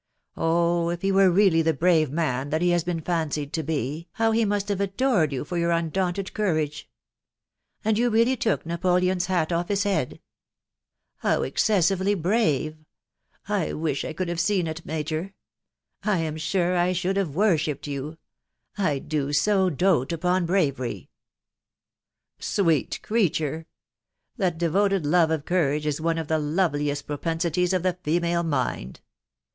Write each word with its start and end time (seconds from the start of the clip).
Oh! 0.35 0.89
if 0.89 1.03
he 1.03 1.11
were 1.11 1.29
really 1.29 1.61
the 1.61 1.75
brave 1.75 2.09
man 2.09 2.49
that 2.49 2.63
he 2.63 2.71
has 2.71 2.83
been 2.83 3.01
fancied 3.01 3.53
to 3.53 3.61
be, 3.61 4.07
how 4.13 4.31
he 4.31 4.45
must 4.45 4.67
have 4.69 4.81
adored 4.81 5.31
you 5.31 5.45
for 5.45 5.59
your 5.59 5.69
undaunted 5.69 6.33
cou 6.33 6.55
rage!.... 6.55 6.89
And 7.85 7.99
you 7.99 8.09
really 8.09 8.35
took 8.35 8.65
Napoleon's 8.65 9.27
hat 9.27 9.51
off 9.51 9.67
his 9.67 9.83
head?.... 9.83 10.19
How 11.17 11.43
excessively 11.43 12.15
brave!.... 12.15 12.77
I 13.47 13.73
wish 13.73 14.03
I 14.03 14.11
could 14.13 14.27
have 14.27 14.39
seen 14.39 14.65
it, 14.65 14.83
major!.... 14.87 15.35
I 16.01 16.17
am 16.17 16.35
sure 16.35 16.75
I 16.75 16.93
should 16.93 17.15
have 17.15 17.35
worshipped 17.35 17.85
you... 17.85 18.17
I 18.79 18.97
do 18.97 19.31
so 19.31 19.69
doat 19.69 20.11
upon 20.11 20.47
bravery!" 20.47 21.11
cc 22.39 22.43
Sweet 22.63 22.99
creature!.... 23.03 23.67
That 24.37 24.57
devoted 24.57 25.05
love 25.05 25.29
of 25.29 25.45
courage 25.45 25.85
is 25.85 26.01
one 26.01 26.17
of 26.17 26.27
the 26.27 26.39
loveliest 26.39 27.05
propensities 27.05 27.71
of 27.71 27.83
the 27.83 27.93
female 28.01 28.41
mind. 28.41 28.99